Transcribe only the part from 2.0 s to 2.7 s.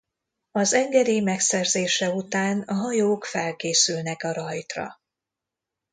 után